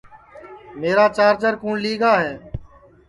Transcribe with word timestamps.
میرا 0.79 1.05
چارجر 1.15 1.53
کُوٹؔ 1.61 1.77
لی 1.83 1.93
گا 2.01 2.13
ہے 2.23 2.33